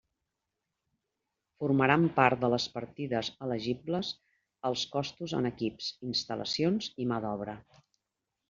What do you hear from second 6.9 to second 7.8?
i mà d'obra.